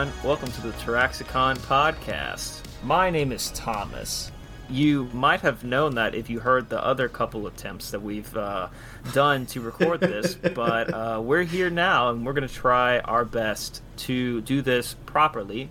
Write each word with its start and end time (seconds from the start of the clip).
everyone. 0.00 0.26
Welcome 0.26 0.50
to 0.52 0.62
the 0.62 0.72
Taraxicon 0.78 1.58
podcast. 1.58 2.62
My 2.82 3.10
name 3.10 3.32
is 3.32 3.50
Thomas. 3.50 4.32
You 4.70 5.10
might 5.12 5.40
have 5.40 5.62
known 5.62 5.96
that 5.96 6.14
if 6.14 6.30
you 6.30 6.40
heard 6.40 6.70
the 6.70 6.82
other 6.82 7.06
couple 7.06 7.46
attempts 7.46 7.90
that 7.90 8.00
we've 8.00 8.34
uh, 8.34 8.68
done 9.12 9.44
to 9.46 9.60
record 9.60 10.00
this, 10.00 10.34
but 10.54 10.94
uh, 10.94 11.20
we're 11.22 11.42
here 11.42 11.68
now 11.68 12.10
and 12.10 12.24
we're 12.24 12.32
going 12.32 12.48
to 12.48 12.54
try 12.54 13.00
our 13.00 13.26
best 13.26 13.82
to 13.98 14.40
do 14.42 14.62
this 14.62 14.94
properly. 15.04 15.68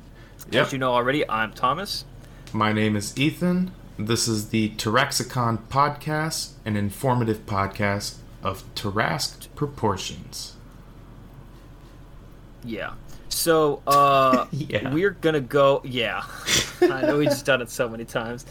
Yep. 0.52 0.68
As 0.68 0.74
you 0.74 0.78
know 0.78 0.94
already, 0.94 1.28
I'm 1.28 1.52
Thomas. 1.52 2.06
My 2.54 2.72
name 2.72 2.96
is 2.96 3.18
Ethan. 3.18 3.72
This 3.98 4.28
is 4.28 4.50
the 4.50 4.70
Taraxicon 4.72 5.58
podcast, 5.70 6.52
an 6.66 6.76
informative 6.76 7.48
podcast 7.48 8.18
of 8.44 8.64
Tarasked 8.76 9.48
proportions. 9.56 10.56
Yeah. 12.64 12.94
So, 13.30 13.82
uh, 13.88 14.46
Yeah. 14.52 14.94
we're 14.94 15.12
gonna 15.12 15.40
go. 15.42 15.82
Yeah, 15.84 16.24
I 16.82 17.02
know 17.04 17.18
we 17.18 17.26
just 17.26 17.46
done 17.46 17.62
it 17.62 17.70
so 17.70 17.88
many 17.90 18.06
times. 18.06 18.46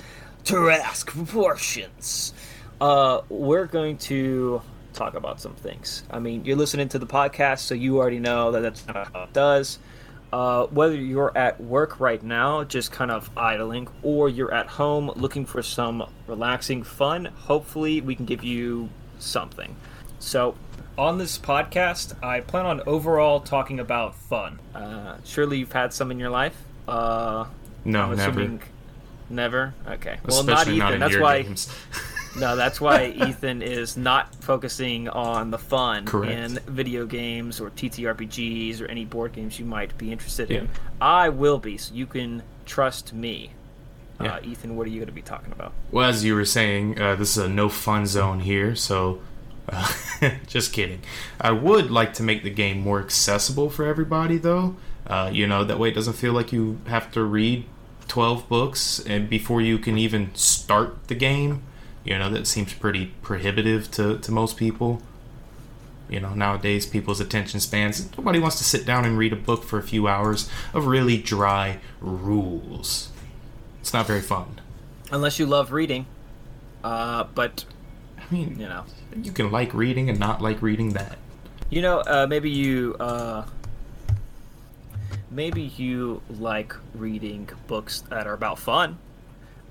Tarask 0.44 1.06
proportions. 1.06 2.32
Uh, 2.80 3.22
we're 3.28 3.66
going 3.66 3.98
to 3.98 4.62
talk 4.94 5.14
about 5.14 5.40
some 5.40 5.54
things. 5.54 6.04
I 6.10 6.18
mean, 6.20 6.44
you're 6.44 6.56
listening 6.56 6.88
to 6.90 6.98
the 6.98 7.06
podcast, 7.06 7.58
so 7.60 7.74
you 7.74 7.98
already 7.98 8.20
know 8.20 8.52
that 8.52 8.60
that's 8.60 8.86
not 8.86 9.12
how 9.12 9.24
it 9.24 9.32
does. 9.32 9.78
Uh, 10.32 10.66
whether 10.66 10.94
you're 10.94 11.36
at 11.36 11.60
work 11.60 12.00
right 12.00 12.22
now, 12.22 12.62
just 12.62 12.92
kind 12.92 13.10
of 13.10 13.30
idling, 13.36 13.88
or 14.02 14.28
you're 14.28 14.52
at 14.52 14.66
home 14.66 15.10
looking 15.16 15.44
for 15.46 15.62
some 15.62 16.04
relaxing 16.26 16.82
fun, 16.82 17.24
hopefully 17.24 18.00
we 18.00 18.14
can 18.14 18.26
give 18.26 18.44
you 18.44 18.88
something. 19.18 19.74
So, 20.18 20.54
on 20.98 21.16
this 21.18 21.38
podcast, 21.38 22.22
I 22.22 22.40
plan 22.40 22.66
on 22.66 22.82
overall 22.86 23.40
talking 23.40 23.78
about 23.80 24.14
fun. 24.16 24.58
Uh, 24.74 25.16
surely 25.24 25.58
you've 25.58 25.72
had 25.72 25.92
some 25.94 26.10
in 26.10 26.18
your 26.18 26.30
life. 26.30 26.56
Uh, 26.86 27.46
No, 27.84 28.02
I'm 28.02 28.16
never. 28.16 28.30
assuming 28.40 28.62
never. 29.30 29.74
Okay. 29.86 30.18
Well, 30.26 30.42
not 30.42 30.58
Especially 30.58 30.76
Ethan. 30.78 30.92
in 30.94 31.00
that's 31.00 31.12
your 31.12 31.22
why. 31.22 31.42
games. 31.42 31.72
No, 32.36 32.54
that's 32.56 32.80
why 32.80 33.06
Ethan 33.26 33.62
is 33.62 33.96
not 33.96 34.32
focusing 34.36 35.08
on 35.08 35.50
the 35.50 35.58
fun 35.58 36.04
Correct. 36.04 36.30
in 36.32 36.72
video 36.72 37.04
games 37.06 37.58
or 37.58 37.70
TTRPGs 37.70 38.80
or 38.82 38.86
any 38.86 39.04
board 39.06 39.32
games 39.32 39.58
you 39.58 39.64
might 39.64 39.96
be 39.98 40.12
interested 40.12 40.50
in. 40.50 40.68
I 41.00 41.30
will 41.30 41.58
be, 41.58 41.78
so 41.78 41.94
you 41.94 42.06
can 42.06 42.42
trust 42.66 43.12
me. 43.14 43.52
Yeah. 44.20 44.34
Uh, 44.34 44.40
Ethan, 44.44 44.76
what 44.76 44.86
are 44.86 44.90
you 44.90 44.98
going 45.00 45.06
to 45.08 45.12
be 45.12 45.22
talking 45.22 45.50
about? 45.52 45.72
Well, 45.90 46.08
as 46.08 46.22
you 46.22 46.34
were 46.34 46.44
saying, 46.44 47.00
uh, 47.00 47.16
this 47.16 47.36
is 47.36 47.44
a 47.44 47.48
no 47.48 47.68
fun 47.68 48.06
zone 48.06 48.40
here, 48.40 48.76
so 48.76 49.20
just 50.46 50.72
kidding. 50.72 51.00
I 51.40 51.50
would 51.50 51.90
like 51.90 52.14
to 52.14 52.22
make 52.22 52.42
the 52.42 52.50
game 52.50 52.80
more 52.80 53.00
accessible 53.00 53.70
for 53.70 53.86
everybody, 53.86 54.38
though. 54.38 54.76
Uh, 55.06 55.30
you 55.32 55.46
know, 55.46 55.64
that 55.64 55.78
way 55.78 55.88
it 55.88 55.94
doesn't 55.94 56.14
feel 56.14 56.32
like 56.32 56.52
you 56.52 56.78
have 56.86 57.10
to 57.12 57.22
read 57.22 57.64
12 58.08 58.48
books 58.48 59.00
and 59.06 59.28
before 59.28 59.60
you 59.60 59.78
can 59.78 59.96
even 59.98 60.34
start 60.34 61.08
the 61.08 61.14
game. 61.14 61.62
You 62.04 62.18
know, 62.18 62.30
that 62.30 62.46
seems 62.46 62.72
pretty 62.72 63.12
prohibitive 63.22 63.90
to, 63.92 64.18
to 64.18 64.32
most 64.32 64.56
people. 64.56 65.02
You 66.08 66.20
know, 66.20 66.32
nowadays 66.32 66.86
people's 66.86 67.20
attention 67.20 67.60
spans, 67.60 68.10
nobody 68.16 68.38
wants 68.38 68.56
to 68.58 68.64
sit 68.64 68.86
down 68.86 69.04
and 69.04 69.18
read 69.18 69.32
a 69.32 69.36
book 69.36 69.62
for 69.62 69.78
a 69.78 69.82
few 69.82 70.08
hours 70.08 70.48
of 70.72 70.86
really 70.86 71.18
dry 71.18 71.80
rules. 72.00 73.10
It's 73.80 73.92
not 73.92 74.06
very 74.06 74.22
fun. 74.22 74.60
Unless 75.10 75.38
you 75.38 75.44
love 75.44 75.70
reading. 75.70 76.06
Uh, 76.82 77.24
but, 77.34 77.66
I 78.30 78.34
mean, 78.34 78.58
you 78.58 78.68
know. 78.68 78.84
you 79.22 79.32
can 79.32 79.50
like 79.50 79.72
reading 79.74 80.10
and 80.10 80.18
not 80.18 80.42
like 80.42 80.60
reading 80.60 80.90
that. 80.90 81.18
You 81.70 81.82
know, 81.82 82.00
uh, 82.00 82.26
maybe 82.28 82.50
you 82.50 82.96
uh, 82.98 83.44
maybe 85.30 85.62
you 85.62 86.22
like 86.30 86.74
reading 86.94 87.48
books 87.66 88.00
that 88.02 88.26
are 88.26 88.34
about 88.34 88.58
fun, 88.58 88.98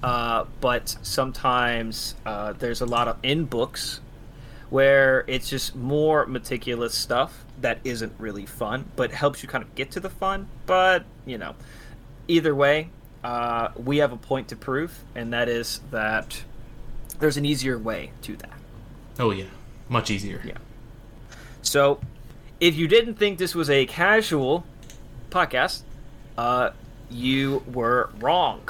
uh, 0.03 0.45
but 0.61 0.95
sometimes 1.01 2.15
uh, 2.25 2.53
there's 2.53 2.81
a 2.81 2.85
lot 2.85 3.07
of 3.07 3.17
in 3.23 3.45
books 3.45 3.99
where 4.69 5.23
it's 5.27 5.49
just 5.49 5.75
more 5.75 6.25
meticulous 6.25 6.93
stuff 6.93 7.45
that 7.61 7.79
isn't 7.83 8.13
really 8.19 8.45
fun, 8.45 8.85
but 8.95 9.11
helps 9.11 9.41
you 9.41 9.49
kind 9.49 9.63
of 9.63 9.73
get 9.75 9.91
to 9.91 9.99
the 9.99 10.09
fun. 10.09 10.47
But 10.65 11.05
you 11.25 11.37
know, 11.37 11.55
either 12.27 12.53
way, 12.53 12.89
uh, 13.23 13.69
we 13.75 13.97
have 13.97 14.11
a 14.11 14.17
point 14.17 14.49
to 14.49 14.55
prove, 14.55 15.03
and 15.15 15.33
that 15.33 15.49
is 15.49 15.81
that 15.91 16.43
there's 17.19 17.37
an 17.37 17.45
easier 17.45 17.77
way 17.77 18.11
to 18.23 18.35
that. 18.37 18.53
Oh 19.19 19.31
yeah, 19.31 19.45
much 19.89 20.11
easier. 20.11 20.41
Yeah. 20.45 20.57
So, 21.61 21.99
if 22.59 22.75
you 22.75 22.87
didn't 22.87 23.15
think 23.15 23.37
this 23.37 23.53
was 23.53 23.69
a 23.69 23.85
casual 23.85 24.65
podcast, 25.29 25.81
uh, 26.37 26.71
you 27.09 27.63
were 27.73 28.09
wrong. 28.19 28.61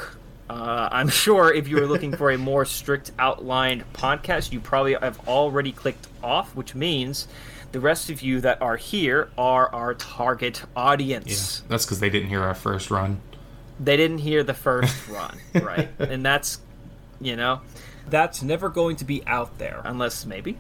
Uh, 0.50 0.90
I'm 0.92 1.10
sure 1.24 1.54
if 1.54 1.68
you 1.68 1.78
were 1.78 1.86
looking 1.88 2.16
for 2.16 2.32
a 2.32 2.38
more 2.38 2.66
strict 2.66 3.12
outlined 3.20 3.84
podcast, 3.94 4.52
you 4.52 4.60
probably 4.60 4.94
have 4.94 5.28
already 5.28 5.72
clicked 5.72 6.08
off, 6.24 6.56
which 6.56 6.74
means 6.74 7.28
the 7.72 7.80
rest 7.80 8.10
of 8.10 8.22
you 8.22 8.42
that 8.42 8.62
are 8.62 8.78
here 8.78 9.30
are 9.38 9.74
our 9.74 9.94
target 9.94 10.64
audience. 10.76 11.62
Yeah, 11.62 11.68
that's 11.70 11.86
because 11.86 12.00
they 12.00 12.10
didn't 12.10 12.30
hear 12.30 12.42
our 12.42 12.56
first 12.56 12.90
run. 12.90 13.20
They 13.80 13.98
didn't 13.98 14.20
hear 14.20 14.44
the 14.44 14.54
first 14.54 15.08
run, 15.10 15.38
right? 15.54 15.90
And 16.00 16.26
that's, 16.26 16.60
you 17.20 17.36
know, 17.36 17.62
that's 18.10 18.42
never 18.44 18.70
going 18.70 18.96
to 18.98 19.06
be 19.06 19.24
out 19.28 19.58
there 19.58 19.82
unless 19.84 20.26
maybe. 20.26 20.58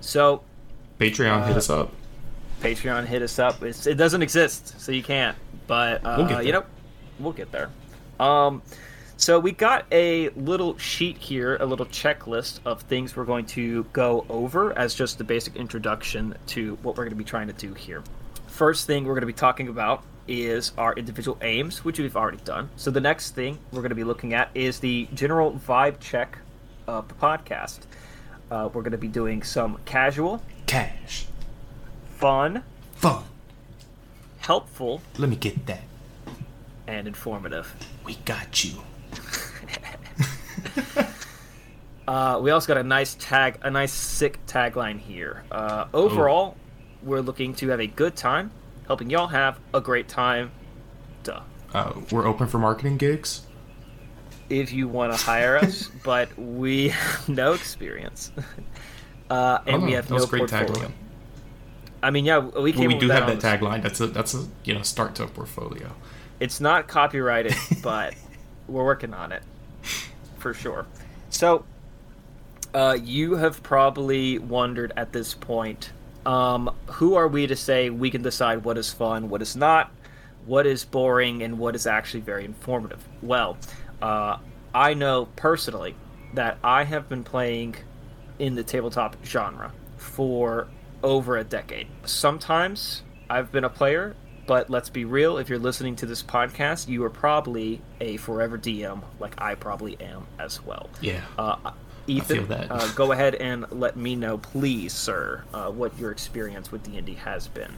So, 0.00 0.42
Patreon 0.98 1.46
hit 1.46 1.54
Uh, 1.54 1.58
us 1.58 1.70
up. 1.70 1.92
Patreon, 2.60 3.06
hit 3.06 3.22
us 3.22 3.38
up. 3.38 3.62
It's, 3.62 3.86
it 3.86 3.94
doesn't 3.94 4.22
exist, 4.22 4.80
so 4.80 4.90
you 4.92 5.02
can't. 5.02 5.36
But 5.66 6.04
uh, 6.04 6.26
We'll 6.28 6.42
you 6.42 6.52
know, 6.52 6.64
we'll 7.20 7.32
get 7.32 7.52
there. 7.52 7.70
Um, 8.18 8.62
so 9.16 9.38
we 9.38 9.52
got 9.52 9.84
a 9.92 10.28
little 10.30 10.76
sheet 10.78 11.18
here, 11.18 11.56
a 11.56 11.66
little 11.66 11.86
checklist 11.86 12.60
of 12.64 12.82
things 12.82 13.16
we're 13.16 13.24
going 13.24 13.46
to 13.46 13.84
go 13.92 14.24
over 14.28 14.76
as 14.78 14.94
just 14.94 15.18
the 15.18 15.24
basic 15.24 15.56
introduction 15.56 16.34
to 16.48 16.76
what 16.82 16.96
we're 16.96 17.04
going 17.04 17.10
to 17.10 17.16
be 17.16 17.24
trying 17.24 17.48
to 17.48 17.52
do 17.52 17.74
here. 17.74 18.02
First 18.46 18.86
thing 18.86 19.04
we're 19.04 19.14
going 19.14 19.22
to 19.22 19.26
be 19.26 19.32
talking 19.32 19.68
about 19.68 20.02
is 20.26 20.72
our 20.78 20.92
individual 20.94 21.38
aims, 21.42 21.84
which 21.84 21.98
we've 21.98 22.16
already 22.16 22.38
done. 22.44 22.70
So 22.76 22.90
the 22.90 23.00
next 23.00 23.34
thing 23.34 23.58
we're 23.72 23.80
going 23.80 23.90
to 23.90 23.94
be 23.96 24.04
looking 24.04 24.34
at 24.34 24.50
is 24.54 24.78
the 24.80 25.08
general 25.14 25.52
vibe 25.52 26.00
check 26.00 26.38
of 26.88 27.06
the 27.08 27.14
podcast. 27.14 27.80
Uh, 28.50 28.68
we're 28.72 28.82
going 28.82 28.92
to 28.92 28.98
be 28.98 29.08
doing 29.08 29.42
some 29.42 29.78
casual, 29.84 30.42
Cash. 30.66 31.26
fun, 32.16 32.62
Fun. 32.94 33.24
helpful, 34.38 35.02
Let 35.18 35.28
me 35.28 35.36
get 35.36 35.66
that. 35.66 35.82
and 36.86 37.06
informative. 37.06 37.74
We 38.04 38.16
got 38.24 38.64
you. 38.64 38.72
Uh, 42.06 42.38
we 42.40 42.50
also 42.50 42.66
got 42.66 42.78
a 42.78 42.82
nice 42.82 43.14
tag, 43.20 43.58
a 43.60 43.70
nice 43.70 43.92
sick 43.92 44.38
tagline 44.46 44.98
here. 44.98 45.44
Uh, 45.52 45.84
overall, 45.92 46.56
we're 47.02 47.20
looking 47.20 47.52
to 47.56 47.68
have 47.68 47.80
a 47.80 47.86
good 47.86 48.16
time, 48.16 48.50
helping 48.86 49.10
y'all 49.10 49.26
have 49.26 49.58
a 49.74 49.80
great 49.82 50.08
time. 50.08 50.50
Duh. 51.22 51.42
Uh, 51.74 51.92
we're 52.10 52.26
open 52.26 52.46
for 52.46 52.56
marketing 52.58 52.96
gigs. 52.96 53.42
If 54.50 54.72
you 54.72 54.88
want 54.88 55.12
to 55.12 55.18
hire 55.18 55.56
us, 55.56 55.88
but 56.04 56.36
we 56.38 56.88
have 56.88 57.28
no 57.28 57.52
experience, 57.52 58.32
uh, 59.30 59.58
and 59.66 59.82
Oh, 59.82 59.86
we 59.86 59.92
have 59.92 60.10
no 60.10 60.26
portfolio. 60.26 60.66
tagline. 60.66 60.92
I 62.02 62.10
mean, 62.10 62.24
yeah, 62.24 62.38
we 62.38 62.72
came 62.72 62.90
Well, 62.90 62.96
we 62.96 63.00
do 63.00 63.10
have 63.10 63.26
that 63.26 63.40
tagline. 63.60 63.82
That's 63.82 64.00
a 64.00 64.06
that's 64.06 64.34
a 64.34 64.46
you 64.64 64.74
know 64.74 64.82
start 64.82 65.14
to 65.16 65.24
a 65.24 65.28
portfolio. 65.28 65.90
It's 66.40 66.60
not 66.60 66.86
copyrighted, 66.86 67.54
but 67.82 68.14
we're 68.68 68.84
working 68.84 69.12
on 69.14 69.32
it 69.32 69.42
for 70.38 70.54
sure. 70.54 70.86
So, 71.30 71.64
uh, 72.72 72.96
you 73.02 73.34
have 73.36 73.62
probably 73.62 74.38
wondered 74.38 74.92
at 74.96 75.12
this 75.12 75.34
point 75.34 75.90
um, 76.24 76.74
who 76.86 77.16
are 77.16 77.26
we 77.26 77.46
to 77.46 77.56
say 77.56 77.90
we 77.90 78.10
can 78.10 78.22
decide 78.22 78.64
what 78.64 78.78
is 78.78 78.92
fun, 78.92 79.28
what 79.28 79.42
is 79.42 79.56
not, 79.56 79.90
what 80.46 80.66
is 80.66 80.84
boring, 80.84 81.42
and 81.42 81.58
what 81.58 81.74
is 81.74 81.86
actually 81.86 82.20
very 82.20 82.44
informative? 82.44 83.02
Well, 83.22 83.56
uh, 84.02 84.38
I 84.74 84.94
know 84.94 85.28
personally 85.36 85.94
that 86.34 86.58
I 86.62 86.84
have 86.84 87.08
been 87.08 87.24
playing 87.24 87.76
in 88.38 88.54
the 88.54 88.62
tabletop 88.62 89.16
genre 89.24 89.72
for 89.96 90.68
over 91.02 91.36
a 91.36 91.44
decade. 91.44 91.88
Sometimes 92.04 93.02
I've 93.30 93.50
been 93.50 93.64
a 93.64 93.70
player, 93.70 94.14
but 94.46 94.70
let's 94.70 94.88
be 94.88 95.04
real, 95.04 95.38
if 95.38 95.48
you're 95.48 95.58
listening 95.58 95.96
to 95.96 96.06
this 96.06 96.22
podcast, 96.22 96.88
you 96.88 97.04
are 97.04 97.10
probably 97.10 97.80
a 98.00 98.16
forever 98.18 98.58
DM, 98.58 99.02
like 99.20 99.34
I 99.40 99.54
probably 99.54 100.00
am 100.00 100.26
as 100.38 100.62
well. 100.64 100.88
Yeah. 101.00 101.20
Uh, 101.38 101.72
Ethan. 102.06 102.50
Uh, 102.50 102.90
go 102.94 103.12
ahead 103.12 103.34
and 103.34 103.70
let 103.70 103.96
me 103.96 104.16
know, 104.16 104.38
please, 104.38 104.94
sir, 104.94 105.44
uh, 105.52 105.70
what 105.70 105.96
your 105.98 106.10
experience 106.10 106.72
with 106.72 106.82
D&D 106.82 107.14
has 107.14 107.48
been. 107.48 107.72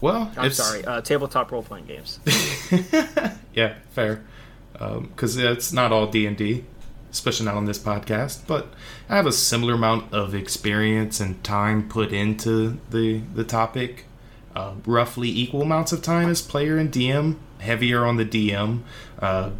well, 0.00 0.32
I'm 0.36 0.46
it's, 0.46 0.56
sorry, 0.56 0.84
uh, 0.84 1.00
tabletop 1.00 1.52
role-playing 1.52 1.86
games. 1.86 2.18
yeah, 3.54 3.76
fair. 3.90 4.24
Because 4.78 5.36
it's 5.36 5.72
not 5.72 5.92
all 5.92 6.06
D 6.06 6.26
and 6.26 6.36
D, 6.36 6.64
especially 7.10 7.46
not 7.46 7.56
on 7.56 7.64
this 7.64 7.78
podcast. 7.78 8.46
But 8.46 8.68
I 9.08 9.16
have 9.16 9.26
a 9.26 9.32
similar 9.32 9.74
amount 9.74 10.12
of 10.12 10.34
experience 10.34 11.20
and 11.20 11.42
time 11.42 11.88
put 11.88 12.12
into 12.12 12.78
the 12.90 13.22
the 13.34 13.44
topic. 13.44 14.04
Uh, 14.56 14.74
roughly 14.86 15.28
equal 15.28 15.62
amounts 15.62 15.92
of 15.92 16.02
time 16.02 16.28
as 16.30 16.42
player 16.42 16.78
and 16.78 16.90
DM. 16.90 17.36
heavier 17.60 18.04
on 18.04 18.16
the 18.16 18.24
DM. 18.24 18.80
Uh, 19.20 19.50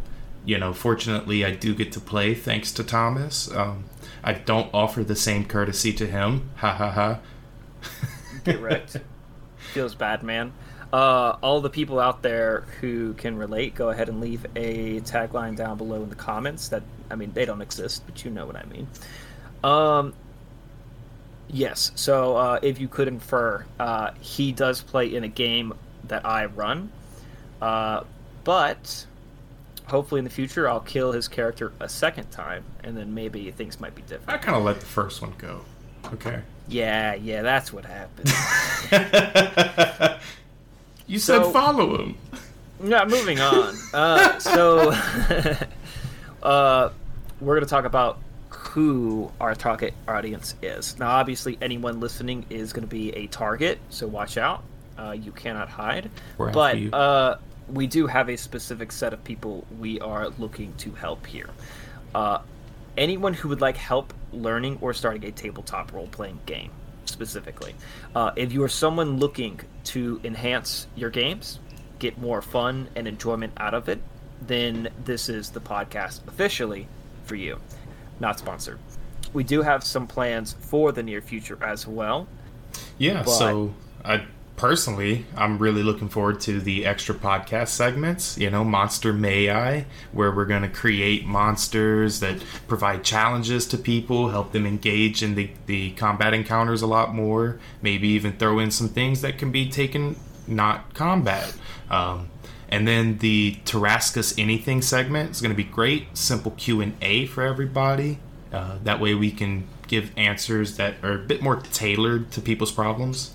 you 0.45 0.59
know, 0.59 0.73
fortunately, 0.73 1.45
I 1.45 1.53
do 1.53 1.75
get 1.75 1.93
to 1.93 2.01
play 2.01 2.35
thanks 2.35 2.73
to 2.73 2.83
Thomas. 2.85 3.51
Um, 3.55 3.85
I 4.25 4.33
don't 4.33 4.71
offer 4.75 5.05
the 5.05 5.15
same 5.15 5.45
courtesy 5.45 5.93
to 5.95 6.07
him. 6.07 6.51
Ha 6.57 6.73
ha 6.73 6.91
ha. 6.91 7.19
Get 8.45 8.61
wrecked. 8.61 8.97
Feels 9.73 9.95
bad, 9.95 10.23
man. 10.23 10.53
Uh, 10.93 11.37
all 11.43 11.61
the 11.61 11.69
people 11.69 12.01
out 12.01 12.23
there 12.23 12.63
who 12.81 13.13
can 13.15 13.37
relate, 13.37 13.75
go 13.75 13.91
ahead 13.91 14.09
and 14.09 14.21
leave 14.21 14.47
a 14.57 15.01
tagline 15.01 15.55
down 15.55 15.77
below 15.77 16.03
in 16.03 16.09
the 16.09 16.15
comments. 16.15 16.69
That 16.69 16.83
I 17.11 17.15
mean, 17.15 17.33
they 17.33 17.45
don't 17.45 17.61
exist, 17.61 18.03
but 18.07 18.25
you 18.25 18.31
know 18.31 18.47
what 18.47 18.57
I 18.57 18.65
mean. 18.65 18.89
Um, 19.63 20.15
yes. 21.49 21.93
So 21.95 22.37
uh, 22.37 22.61
if 22.63 22.81
you 22.81 22.89
could 22.89 23.09
infer, 23.09 23.67
uh, 23.79 24.13
he 24.21 24.53
does 24.53 24.81
play 24.81 25.15
in 25.15 25.25
a 25.25 25.29
game 25.29 25.75
that 26.05 26.25
I 26.25 26.47
run, 26.47 26.91
uh, 27.61 28.05
but 28.45 29.07
hopefully 29.87 30.21
in 30.21 30.25
the 30.25 30.31
future 30.31 30.69
I'll 30.69 30.81
kill 30.81 31.13
his 31.13 31.29
character 31.29 31.73
a 31.81 31.89
second 31.89 32.31
time, 32.31 32.65
and 32.83 32.97
then 32.97 33.15
maybe 33.15 33.51
things 33.51 33.79
might 33.79 33.95
be 33.95 34.03
different. 34.03 34.31
I 34.31 34.39
kind 34.39 34.57
of 34.57 34.65
let 34.65 34.81
the 34.81 34.87
first 34.87 35.21
one 35.21 35.35
go. 35.37 35.61
Okay. 36.15 36.41
Yeah, 36.69 37.15
yeah, 37.15 37.43
that's 37.43 37.73
what 37.73 37.85
happened. 37.85 38.31
you 41.09 41.19
said 41.19 41.43
So- 41.43 41.51
follow 41.51 42.01
him. 42.03 42.17
Yeah, 42.85 43.05
moving 43.07 43.41
on. 43.41 43.75
Uh, 43.93 44.39
so, 44.39 44.93
uh, 46.43 46.91
we're 47.41 47.55
going 47.57 47.65
to 47.67 47.71
talk 47.71 47.85
about 47.85 48.19
who 48.51 49.31
our 49.41 49.55
target 49.55 49.95
audience 50.07 50.55
is. 50.63 50.97
Now, 50.99 51.11
obviously, 51.11 51.59
anyone 51.61 51.99
listening 52.01 52.45
is 52.51 52.73
going 52.73 52.83
to 52.85 52.89
be 52.89 53.11
a 53.17 53.27
target, 53.27 53.79
so 53.91 54.07
watch 54.07 54.37
out. 54.39 54.63
Uh, 54.99 55.13
you 55.13 55.33
cannot 55.33 55.69
hide. 55.69 56.11
We're 56.37 56.53
but 56.53 56.79
you. 56.79 56.91
uh, 56.93 57.39
we 57.69 57.87
do 57.87 58.07
have 58.07 58.29
a 58.29 58.37
specific 58.37 58.93
set 58.93 59.13
of 59.13 59.23
people 59.25 59.67
we 59.79 60.01
are 60.01 60.29
looking 60.39 60.73
to 60.79 60.93
help 60.93 61.27
here. 61.27 61.51
Uh, 62.15 62.39
anyone 62.97 63.35
who 63.35 63.49
would 63.49 63.61
like 63.61 63.77
help 63.77 64.13
learning 64.33 64.79
or 64.81 64.93
starting 64.95 65.25
a 65.25 65.31
tabletop 65.33 65.93
role 65.93 66.09
playing 66.09 66.39
game, 66.47 66.71
specifically. 67.07 67.75
Uh, 68.15 68.31
if 68.37 68.53
you 68.53 68.63
are 68.63 68.69
someone 68.69 69.19
looking 69.19 69.61
to 69.89 70.21
enhance 70.25 70.87
your 70.97 71.11
games, 71.11 71.59
get 71.99 72.19
more 72.19 72.43
fun 72.43 72.89
and 72.95 73.09
enjoyment 73.09 73.53
out 73.57 73.75
of 73.75 73.89
it, 73.89 74.01
then 74.41 74.89
this 75.05 75.29
is 75.29 75.51
the 75.51 75.61
podcast 75.61 76.27
officially 76.29 76.89
for 77.25 77.35
you. 77.35 77.59
Not 78.21 78.39
sponsored. 78.39 78.79
We 79.33 79.45
do 79.45 79.63
have 79.63 79.85
some 79.85 80.07
plans 80.07 80.55
for 80.61 80.93
the 80.93 81.03
near 81.03 81.21
future 81.21 81.59
as 81.63 81.87
well. 81.87 82.27
Yeah, 82.99 83.25
so 83.25 83.75
I 84.05 84.27
personally, 84.59 85.25
I'm 85.37 85.59
really 85.59 85.83
looking 85.83 86.09
forward 86.09 86.41
to 86.43 86.61
the 86.61 86.85
extra 86.85 87.15
podcast 87.15 87.69
segments, 87.69 88.37
you 88.37 88.51
know, 88.51 88.65
Monster 88.65 89.13
May 89.13 89.51
I, 89.51 89.87
where 90.13 90.31
we're 90.33 90.45
going 90.45 90.63
to 90.63 90.69
create 90.69 91.25
monsters 91.25 92.21
that 92.21 92.43
provide 92.67 93.05
challenges 93.05 93.67
to 93.69 93.79
people, 93.79 94.31
help 94.31 94.53
them 94.53 94.67
engage 94.67 95.23
in 95.23 95.37
the, 95.37 95.51
the 95.67 95.93
combat 95.93 96.35
encounters 96.35 96.83
a 96.83 96.87
lot 96.87 97.15
more, 97.15 97.59
maybe 97.81 98.09
even 98.09 98.33
throw 98.33 98.59
in 98.59 98.71
some 98.71 98.89
things 98.89 99.23
that 99.23 99.39
can 99.39 99.53
be 99.53 99.71
taken 99.71 100.17
not 100.47 100.93
combat. 100.93 101.55
Um, 101.89 102.29
and 102.69 102.87
then 102.87 103.19
the 103.19 103.57
Tarascus 103.65 104.39
Anything 104.39 104.83
segment 104.83 105.31
is 105.31 105.41
going 105.41 105.53
to 105.53 105.57
be 105.57 105.65
great, 105.65 106.17
simple 106.17 106.51
Q&A 106.53 107.27
for 107.27 107.43
everybody. 107.43 108.19
Uh, 108.53 108.79
that 108.83 109.01
way 109.01 109.15
we 109.15 109.31
can 109.31 109.67
give 109.87 110.11
answers 110.17 110.77
that 110.77 110.97
are 111.03 111.13
a 111.13 111.19
bit 111.19 111.41
more 111.41 111.57
tailored 111.57 112.31
to 112.33 112.41
people's 112.41 112.73
problems. 112.73 113.35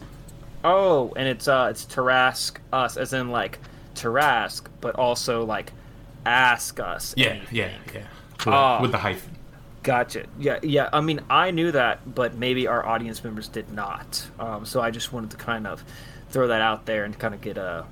Oh, 0.64 1.14
and 1.16 1.28
it's 1.28 1.48
uh 1.48 1.68
it's 1.72 1.86
Tarask 1.86 2.58
us 2.72 2.98
as 2.98 3.14
in 3.14 3.30
like 3.30 3.60
Tarask, 3.96 4.66
but 4.82 4.96
also 4.96 5.46
like 5.46 5.72
ask 6.26 6.80
us. 6.80 7.14
Yeah, 7.18 7.28
anything. 7.30 7.48
yeah, 7.58 7.72
yeah. 7.94 8.00
With, 8.40 8.48
Ah. 8.48 8.82
with 8.82 8.92
the 8.92 8.98
hyphen. 8.98 9.38
Gotcha. 9.84 10.26
Yeah, 10.40 10.60
yeah. 10.64 10.90
I 10.94 11.02
mean, 11.02 11.20
I 11.30 11.52
knew 11.52 11.72
that, 11.74 12.16
but 12.16 12.36
maybe 12.36 12.68
our 12.68 12.86
audience 12.86 13.22
members 13.24 13.50
did 13.50 13.70
not. 13.72 14.26
Um, 14.40 14.66
so 14.66 14.80
I 14.80 14.92
just 14.92 15.12
wanted 15.12 15.32
to 15.32 15.38
kind 15.38 15.68
of 15.68 15.84
throw 16.30 16.48
that 16.48 16.62
out 16.62 16.86
there 16.86 17.04
and 17.04 17.18
kind 17.20 17.34
of 17.34 17.42
get 17.42 17.58
a. 17.58 17.86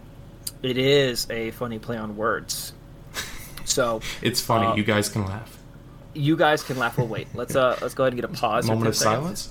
It 0.64 0.78
is 0.78 1.30
a 1.30 1.52
funny 1.52 1.80
play 1.80 1.98
on 1.98 2.16
words. 2.16 2.72
So 3.66 4.00
It's 4.22 4.40
funny. 4.40 4.68
Uh, 4.68 4.76
you 4.76 4.84
guys 4.84 5.10
can 5.10 5.26
laugh. 5.26 5.58
you 6.14 6.38
guys 6.38 6.64
can 6.64 6.78
laugh. 6.78 6.98
Well, 6.98 7.08
wait. 7.08 7.28
Let's 7.34 7.56
uh 7.58 7.78
let's 7.82 7.94
go 7.94 8.04
ahead 8.06 8.14
and 8.14 8.22
get 8.22 8.30
a 8.30 8.34
pause. 8.34 8.68
Moment 8.70 8.88
of 8.88 8.96
seconds. 8.96 9.20
silence. 9.22 9.50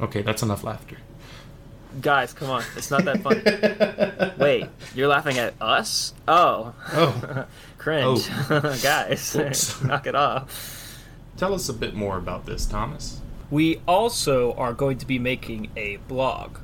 Okay, 0.00 0.22
that's 0.22 0.42
enough 0.42 0.62
laughter. 0.64 0.96
Guys, 2.00 2.32
come 2.32 2.50
on. 2.50 2.62
It's 2.76 2.90
not 2.90 3.04
that 3.06 3.22
funny. 3.22 4.34
wait, 4.42 4.66
you're 4.94 5.08
laughing 5.08 5.38
at 5.38 5.54
us? 5.60 6.12
Oh, 6.28 6.74
Oh, 6.92 7.46
cringe, 7.78 8.28
guys. 8.82 9.34
Whoops. 9.34 9.82
knock 9.82 10.06
it 10.06 10.14
off. 10.14 10.98
tell 11.36 11.54
us 11.54 11.68
a 11.68 11.72
bit 11.72 11.94
more 11.94 12.18
about 12.18 12.46
this, 12.46 12.66
Thomas. 12.66 13.20
We 13.50 13.80
also 13.88 14.52
are 14.54 14.74
going 14.74 14.98
to 14.98 15.06
be 15.06 15.18
making 15.18 15.70
a 15.76 15.96
blog. 16.08 16.58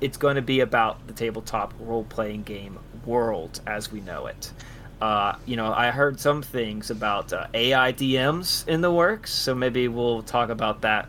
It's 0.00 0.16
going 0.16 0.36
to 0.36 0.42
be 0.42 0.60
about 0.60 1.06
the 1.08 1.12
tabletop 1.12 1.74
role 1.80 2.04
playing 2.04 2.44
game 2.44 2.78
world 3.04 3.60
as 3.66 3.90
we 3.90 4.00
know 4.00 4.26
it. 4.26 4.52
Uh, 5.00 5.34
you 5.44 5.56
know, 5.56 5.72
I 5.72 5.90
heard 5.90 6.20
some 6.20 6.40
things 6.42 6.90
about 6.90 7.32
uh, 7.32 7.48
AI 7.52 7.92
DMs 7.92 8.66
in 8.68 8.80
the 8.80 8.92
works, 8.92 9.32
so 9.32 9.54
maybe 9.54 9.88
we'll 9.88 10.22
talk 10.22 10.50
about 10.50 10.82
that. 10.82 11.08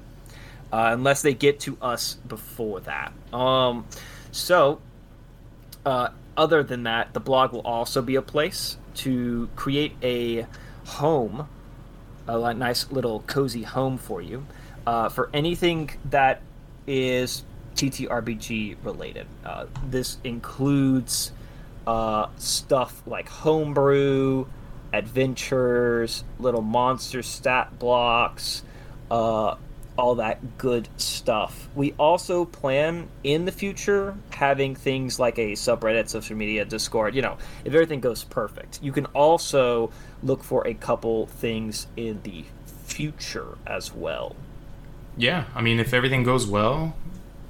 Uh, 0.72 0.92
unless 0.94 1.24
they 1.24 1.34
get 1.34 1.60
to 1.60 1.78
us 1.82 2.16
before 2.28 2.80
that. 2.82 3.12
Um, 3.34 3.86
so, 4.32 4.80
uh, 5.84 6.10
other 6.38 6.62
than 6.62 6.84
that, 6.84 7.14
the 7.14 7.20
blog 7.20 7.54
will 7.54 7.62
also 7.62 8.04
be 8.04 8.16
a 8.16 8.22
place 8.22 8.78
to 8.96 9.50
create 9.56 9.96
a 10.04 10.46
home 10.86 11.48
a 12.30 12.54
nice 12.54 12.92
little 12.92 13.22
cozy 13.22 13.64
home 13.64 13.98
for 13.98 14.22
you 14.22 14.46
uh, 14.86 15.10
for 15.10 15.30
anything 15.34 15.90
that 16.06 16.42
is 16.88 17.44
TTRPG 17.76 18.78
related. 18.84 19.28
Uh, 19.44 19.66
this 19.88 20.18
includes 20.24 21.32
uh, 21.88 22.28
stuff 22.38 23.02
like 23.06 23.30
homebrew, 23.30 24.46
adventures, 24.94 26.24
little 26.40 26.62
monster 26.62 27.24
stat 27.24 27.78
blocks, 27.80 28.64
uh, 29.10 29.56
all 30.00 30.16
that 30.16 30.58
good 30.58 30.88
stuff. 30.96 31.68
We 31.76 31.92
also 32.00 32.46
plan 32.46 33.10
in 33.26 33.44
the 33.44 33.52
future 33.52 34.16
having 34.30 34.74
things 34.74 35.20
like 35.20 35.38
a 35.38 35.52
subreddit, 35.52 36.08
social 36.08 36.38
media, 36.38 36.64
Discord. 36.64 37.14
You 37.14 37.22
know, 37.22 37.38
if 37.66 37.74
everything 37.74 38.00
goes 38.00 38.24
perfect, 38.24 38.82
you 38.82 38.94
can 38.94 39.08
also 39.08 39.92
look 40.24 40.42
for 40.42 40.66
a 40.66 40.74
couple 40.74 41.28
things 41.28 41.88
in 41.98 42.22
the 42.24 42.46
future 42.86 43.58
as 43.68 43.94
well. 43.94 44.38
Yeah, 45.18 45.46
I 45.54 45.62
mean, 45.62 45.82
if 45.82 45.94
everything 45.94 46.24
goes 46.24 46.48
well, 46.48 46.96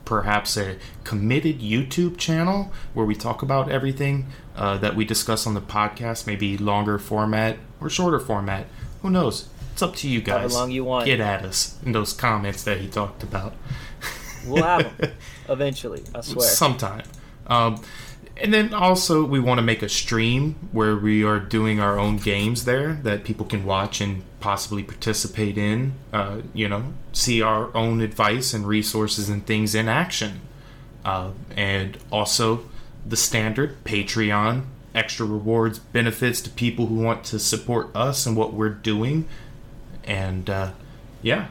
perhaps 0.03 0.58
a 0.58 0.77
committed 1.03 1.60
YouTube 1.60 2.18
channel 2.18 2.72
where 2.96 3.06
we 3.06 3.13
talk 3.13 3.44
about 3.44 3.70
everything 3.70 4.25
uh, 4.56 4.75
that 4.79 4.96
we 4.96 5.06
discuss 5.06 5.46
on 5.46 5.53
the 5.53 5.62
podcast, 5.62 6.25
maybe 6.25 6.58
longer 6.58 6.98
format 6.98 7.58
or 7.79 7.91
shorter 7.91 8.20
format. 8.20 8.65
Who 9.03 9.12
knows? 9.12 9.48
It's 9.80 9.84
up 9.84 9.96
to 9.96 10.10
you 10.10 10.20
However 10.20 10.44
guys. 10.44 10.56
long 10.56 10.72
you 10.72 10.84
want. 10.84 11.06
Get 11.06 11.22
at 11.22 11.46
us 11.46 11.78
in 11.86 11.94
those 11.94 12.12
comments 12.12 12.66
that 12.66 12.82
he 12.82 12.88
talked 12.90 13.24
about. 13.24 13.54
We'll 14.46 14.62
have 14.62 14.98
them 14.98 15.12
eventually, 15.50 16.04
I 16.14 16.20
swear. 16.20 16.46
sometime. 16.46 17.04
Um, 17.48 17.82
and 18.36 18.54
then 18.54 18.74
also, 18.74 19.24
we 19.24 19.40
want 19.40 19.60
to 19.60 19.62
make 19.62 19.82
a 19.82 19.88
stream 19.88 20.56
where 20.74 20.98
we 20.98 21.24
are 21.24 21.40
doing 21.40 21.80
our 21.80 21.98
own 21.98 22.18
games 22.18 22.66
there 22.66 23.00
that 23.04 23.24
people 23.24 23.46
can 23.46 23.64
watch 23.64 24.02
and 24.02 24.24
possibly 24.42 24.84
participate 24.84 25.58
in. 25.58 25.94
Uh, 26.12 26.42
you 26.54 26.68
know, 26.68 26.94
see 27.14 27.42
our 27.42 27.74
own 27.74 28.02
advice 28.02 28.54
and 28.54 28.68
resources 28.68 29.30
and 29.30 29.46
things 29.46 29.76
in 29.76 29.88
action. 29.88 30.42
Uh, 31.06 31.32
and 31.56 31.98
also, 32.12 32.66
the 33.06 33.16
standard 33.16 33.82
Patreon 33.86 34.66
extra 34.94 35.26
rewards, 35.26 35.80
benefits 35.80 36.42
to 36.42 36.50
people 36.50 36.88
who 36.88 36.96
want 36.96 37.24
to 37.24 37.40
support 37.40 37.90
us 37.96 38.26
and 38.26 38.36
what 38.36 38.54
we're 38.54 38.70
doing. 38.70 39.28
And 40.10 40.50
uh, 40.50 40.72
yeah, 41.22 41.48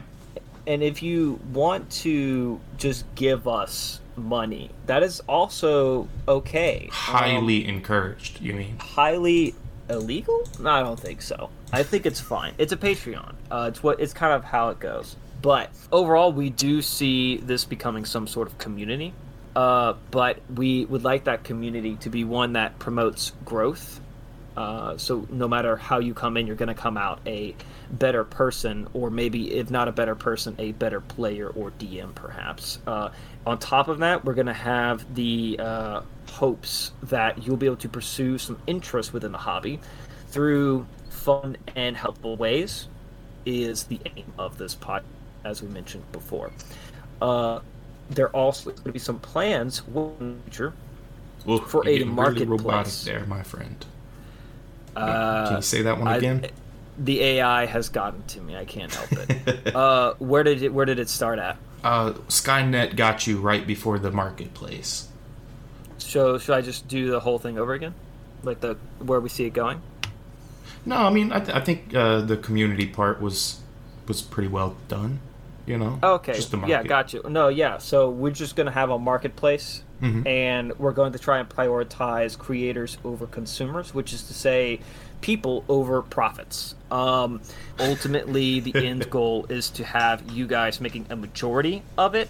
and 0.69 0.83
if 0.83 1.01
you 1.01 1.39
want 1.51 1.89
to 2.03 2.59
just 2.77 3.03
give 3.15 3.47
us 3.47 4.01
money, 4.15 4.69
that 4.85 5.01
is 5.01 5.19
also 5.21 6.07
okay. 6.27 6.83
Um, 6.83 6.91
highly 6.91 7.67
encouraged. 7.67 8.39
You 8.39 8.53
mean? 8.53 8.77
highly 8.77 9.55
illegal? 9.89 10.47
No, 10.59 10.69
I 10.69 10.83
don't 10.83 10.99
think 10.99 11.23
so. 11.23 11.49
I 11.73 11.81
think 11.81 12.05
it's 12.05 12.19
fine. 12.19 12.53
It's 12.59 12.71
a 12.71 12.77
Patreon. 12.77 13.33
Uh, 13.49 13.69
it's 13.69 13.81
what 13.81 13.99
it's 13.99 14.13
kind 14.13 14.33
of 14.33 14.43
how 14.43 14.69
it 14.69 14.79
goes. 14.79 15.15
But 15.41 15.71
overall, 15.91 16.31
we 16.31 16.51
do 16.51 16.81
see 16.81 17.37
this 17.37 17.65
becoming 17.65 18.05
some 18.05 18.27
sort 18.27 18.47
of 18.47 18.57
community. 18.57 19.13
Uh, 19.55 19.93
but 20.11 20.39
we 20.55 20.85
would 20.85 21.03
like 21.03 21.23
that 21.23 21.43
community 21.43 21.95
to 21.95 22.09
be 22.09 22.23
one 22.23 22.53
that 22.53 22.77
promotes 22.77 23.31
growth, 23.43 23.99
Uh, 24.59 24.97
so 24.97 25.25
no 25.29 25.47
matter 25.47 25.77
how 25.77 25.99
you 25.99 26.13
come 26.13 26.35
in, 26.35 26.45
you're 26.45 26.55
going 26.57 26.67
to 26.67 26.73
come 26.73 26.97
out 26.97 27.21
a 27.25 27.55
better 27.91 28.25
person, 28.25 28.89
or 28.91 29.09
maybe 29.09 29.53
if 29.53 29.71
not 29.71 29.87
a 29.87 29.91
better 29.93 30.15
person, 30.15 30.53
a 30.59 30.73
better 30.73 30.99
player 30.99 31.47
or 31.47 31.71
DM 31.71 32.13
perhaps. 32.13 32.77
Uh, 32.85 33.09
on 33.45 33.57
top 33.57 33.87
of 33.87 33.99
that, 33.99 34.25
we're 34.25 34.33
going 34.33 34.47
to 34.47 34.53
have 34.53 35.15
the 35.15 35.57
uh, 35.61 36.01
hopes 36.29 36.91
that 37.03 37.41
you'll 37.41 37.55
be 37.55 37.67
able 37.67 37.77
to 37.77 37.87
pursue 37.87 38.37
some 38.37 38.59
interest 38.67 39.13
within 39.13 39.31
the 39.31 39.37
hobby 39.37 39.79
through 40.27 40.85
fun 41.09 41.55
and 41.77 41.95
helpful 41.95 42.35
ways. 42.35 42.89
Is 43.45 43.85
the 43.85 44.01
aim 44.17 44.33
of 44.37 44.57
this 44.57 44.75
pod, 44.75 45.05
as 45.45 45.63
we 45.63 45.69
mentioned 45.69 46.03
before. 46.11 46.51
Uh, 47.21 47.61
there 48.09 48.27
also 48.31 48.71
going 48.71 48.83
to 48.83 48.91
be 48.91 48.99
some 48.99 49.19
plans 49.19 49.81
in 49.87 49.93
the 49.93 50.43
future 50.43 50.73
for 51.69 51.81
a 51.83 51.85
getting 51.85 52.13
really 52.13 52.45
robotic 52.45 52.59
marketplace. 52.65 53.05
there, 53.05 53.25
my 53.25 53.41
friend. 53.41 53.85
Uh, 54.99 55.47
Can 55.47 55.55
you 55.57 55.61
say 55.61 55.81
that 55.83 55.97
one 55.97 56.07
I- 56.07 56.17
again? 56.17 56.45
the 57.01 57.21
AI 57.23 57.65
has 57.65 57.87
gotten 57.87 58.21
to 58.27 58.41
me. 58.41 58.57
I 58.57 58.65
can't 58.65 58.93
help 58.93 59.29
it. 59.29 59.73
uh, 59.75 60.15
where 60.19 60.43
did 60.43 60.61
it 60.61 60.73
Where 60.73 60.85
did 60.85 60.99
it 60.99 61.07
start 61.09 61.39
at? 61.39 61.55
uh, 61.83 62.11
Skynet 62.27 62.97
got 62.97 63.25
you 63.25 63.39
right 63.39 63.65
before 63.65 63.97
the 63.99 64.11
marketplace. 64.11 65.07
So 65.97 66.37
should 66.37 66.55
I 66.55 66.61
just 66.61 66.87
do 66.89 67.09
the 67.09 67.19
whole 67.21 67.39
thing 67.39 67.57
over 67.57 67.73
again, 67.73 67.93
like 68.43 68.59
the 68.59 68.75
where 68.99 69.19
we 69.21 69.29
see 69.29 69.45
it 69.45 69.53
going? 69.53 69.81
No, 70.85 70.97
I 70.97 71.09
mean 71.09 71.31
I, 71.31 71.39
th- 71.39 71.55
I 71.55 71.61
think 71.61 71.95
uh, 71.95 72.19
the 72.21 72.35
community 72.37 72.85
part 72.87 73.21
was 73.21 73.61
was 74.07 74.21
pretty 74.21 74.49
well 74.49 74.75
done. 74.89 75.19
You 75.65 75.77
know. 75.77 75.99
Okay. 76.01 76.33
Just 76.33 76.51
the 76.51 76.59
yeah, 76.67 76.83
got 76.83 77.13
you. 77.13 77.21
No, 77.29 77.47
yeah. 77.47 77.77
So 77.77 78.09
we're 78.09 78.31
just 78.31 78.55
gonna 78.57 78.71
have 78.71 78.89
a 78.89 78.97
marketplace, 78.99 79.83
Mhm. 80.01 80.25
and 80.25 80.73
we're 80.79 80.93
going 80.93 81.11
to 81.13 81.19
try 81.19 81.39
and 81.39 81.49
prioritize 81.49 82.37
creators 82.37 82.97
over 83.03 83.25
consumers, 83.27 83.93
which 83.93 84.13
is 84.13 84.23
to 84.23 84.33
say, 84.33 84.79
people 85.21 85.65
over 85.67 86.01
profits. 86.01 86.75
Um, 86.89 87.41
ultimately, 87.79 88.59
the 88.67 88.73
end 88.75 89.09
goal 89.09 89.45
is 89.49 89.69
to 89.71 89.83
have 89.83 90.29
you 90.31 90.47
guys 90.47 90.79
making 90.79 91.05
a 91.09 91.15
majority 91.15 91.83
of 91.97 92.15
it, 92.15 92.29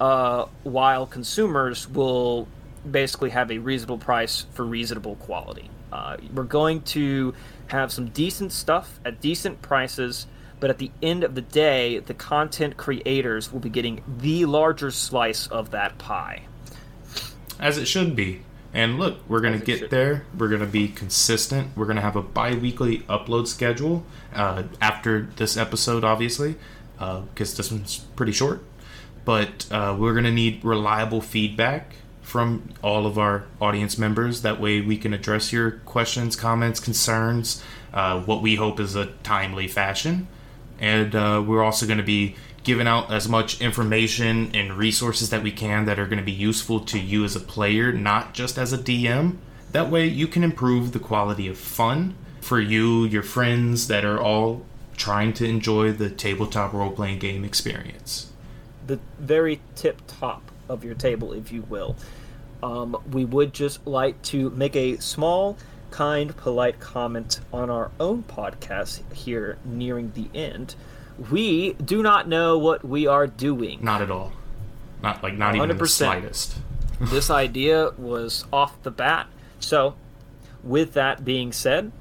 uh, 0.00 0.46
while 0.62 1.06
consumers 1.06 1.88
will 1.88 2.46
basically 2.88 3.30
have 3.30 3.50
a 3.50 3.58
reasonable 3.58 3.98
price 3.98 4.46
for 4.52 4.64
reasonable 4.64 5.16
quality. 5.16 5.68
Uh, 5.92 6.16
we're 6.32 6.44
going 6.44 6.80
to 6.82 7.34
have 7.66 7.90
some 7.92 8.06
decent 8.08 8.52
stuff 8.52 9.00
at 9.04 9.20
decent 9.20 9.60
prices, 9.60 10.26
but 10.60 10.70
at 10.70 10.78
the 10.78 10.90
end 11.02 11.24
of 11.24 11.34
the 11.34 11.42
day, 11.42 11.98
the 11.98 12.14
content 12.14 12.76
creators 12.76 13.52
will 13.52 13.60
be 13.60 13.68
getting 13.68 14.00
the 14.18 14.44
larger 14.44 14.90
slice 14.90 15.46
of 15.48 15.70
that 15.72 15.98
pie. 15.98 16.42
As 17.60 17.78
it 17.78 17.86
should 17.86 18.16
be. 18.16 18.40
And 18.72 18.98
look, 18.98 19.18
we're 19.28 19.40
gonna 19.40 19.58
get 19.58 19.80
should. 19.80 19.90
there. 19.90 20.24
We're 20.36 20.48
gonna 20.48 20.66
be 20.66 20.88
consistent. 20.88 21.76
We're 21.76 21.86
gonna 21.86 22.00
have 22.00 22.16
a 22.16 22.22
bi-weekly 22.22 23.00
upload 23.00 23.46
schedule 23.46 24.04
uh, 24.34 24.64
after 24.80 25.28
this 25.36 25.56
episode, 25.56 26.04
obviously, 26.04 26.56
because 26.98 27.56
this 27.56 27.70
one's 27.70 27.98
pretty 28.16 28.32
short. 28.32 28.62
But 29.24 29.66
uh, 29.70 29.96
we're 29.98 30.14
gonna 30.14 30.30
need 30.30 30.64
reliable 30.64 31.20
feedback 31.20 31.94
from 32.22 32.68
all 32.82 33.06
of 33.06 33.18
our 33.18 33.44
audience 33.60 33.98
members. 33.98 34.42
That 34.42 34.60
way, 34.60 34.80
we 34.80 34.96
can 34.96 35.12
address 35.12 35.52
your 35.52 35.72
questions, 35.72 36.36
comments, 36.36 36.78
concerns. 36.78 37.62
Uh, 37.92 38.20
what 38.22 38.40
we 38.40 38.54
hope 38.54 38.78
is 38.78 38.94
a 38.94 39.06
timely 39.24 39.66
fashion 39.66 40.28
and 40.80 41.14
uh, 41.14 41.42
we're 41.46 41.62
also 41.62 41.86
going 41.86 41.98
to 41.98 42.04
be 42.04 42.34
giving 42.62 42.86
out 42.86 43.10
as 43.10 43.28
much 43.28 43.60
information 43.60 44.50
and 44.54 44.74
resources 44.74 45.30
that 45.30 45.42
we 45.42 45.50
can 45.52 45.86
that 45.86 45.98
are 45.98 46.06
going 46.06 46.18
to 46.18 46.24
be 46.24 46.32
useful 46.32 46.80
to 46.80 46.98
you 46.98 47.24
as 47.24 47.34
a 47.34 47.40
player, 47.40 47.92
not 47.92 48.34
just 48.34 48.58
as 48.58 48.72
a 48.72 48.78
DM. 48.78 49.36
That 49.72 49.90
way, 49.90 50.06
you 50.06 50.26
can 50.26 50.42
improve 50.44 50.92
the 50.92 50.98
quality 50.98 51.48
of 51.48 51.56
fun 51.58 52.14
for 52.40 52.60
you, 52.60 53.04
your 53.04 53.22
friends 53.22 53.88
that 53.88 54.04
are 54.04 54.20
all 54.20 54.64
trying 54.96 55.32
to 55.34 55.46
enjoy 55.46 55.92
the 55.92 56.10
tabletop 56.10 56.72
role 56.72 56.90
playing 56.90 57.18
game 57.18 57.44
experience. 57.44 58.30
the 58.86 58.98
very 59.18 59.60
tip 59.76 60.02
top 60.06 60.42
of 60.68 60.84
your 60.84 60.94
table, 60.94 61.32
if 61.32 61.52
you 61.52 61.62
will. 61.62 61.96
Um, 62.62 62.96
we 63.10 63.24
would 63.24 63.52
just 63.54 63.86
like 63.86 64.20
to 64.22 64.50
make 64.50 64.74
a 64.76 64.96
small, 64.98 65.56
kind, 65.90 66.36
polite 66.36 66.80
comment 66.80 67.40
on 67.52 67.70
our 67.70 67.90
own 68.00 68.24
podcast 68.24 69.00
here 69.12 69.58
nearing 69.64 70.12
the 70.14 70.28
end. 70.38 70.74
We 71.30 71.74
do 71.74 72.02
not 72.02 72.28
know 72.28 72.56
what 72.58 72.84
we 72.84 73.06
are 73.06 73.26
doing. 73.26 73.80
Not 73.82 74.00
at 74.00 74.10
all. 74.10 74.32
Not 75.02 75.22
like 75.22 75.34
not 75.34 75.54
even 75.54 75.68
the 75.68 75.74
100%. 75.74 75.88
slightest. 75.88 76.56
this 77.00 77.30
idea 77.30 77.90
was 77.98 78.44
off 78.52 78.82
the 78.82 78.90
bat. 78.90 79.26
So, 79.58 79.94
with 80.62 80.94
that 80.94 81.24
being 81.24 81.52
said, 81.52 81.92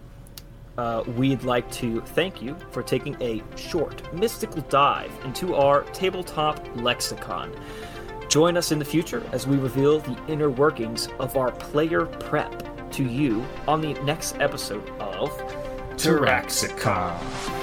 uh, 0.78 1.04
we'd 1.18 1.44
like 1.44 1.70
to 1.72 2.02
thank 2.02 2.42
you 2.42 2.56
for 2.72 2.82
taking 2.82 3.18
a 3.22 3.44
short, 3.58 4.14
mystical 4.14 4.62
dive 4.64 5.12
into 5.26 5.56
our 5.56 5.84
tabletop 5.92 6.66
lexicon. 6.76 7.54
Join 8.30 8.56
us 8.56 8.72
in 8.72 8.80
the 8.80 8.86
future 8.86 9.24
as 9.34 9.48
we 9.48 9.58
reveal 9.58 10.00
the 10.00 10.18
inner 10.28 10.50
workings 10.50 11.10
of 11.20 11.36
our 11.36 11.52
player 11.52 12.06
prep 12.06 12.92
to 12.92 13.04
you 13.04 13.46
on 13.68 13.82
the 13.82 13.94
next 14.04 14.38
episode 14.40 14.88
of 15.00 15.30
Taraxicon. 15.98 17.59